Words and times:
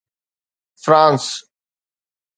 France 0.83 1.27